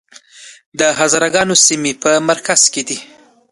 د 0.79 0.81
هزاره 0.99 1.29
ګانو 1.35 1.55
سیمې 1.65 1.91
په 2.01 2.11
مرکز 2.29 2.61
کې 2.73 2.81
دي 2.87 2.97